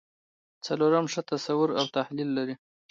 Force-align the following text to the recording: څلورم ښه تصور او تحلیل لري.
څلورم 0.65 1.05
ښه 1.13 1.21
تصور 1.31 1.69
او 1.79 1.85
تحلیل 1.97 2.29
لري. 2.37 2.55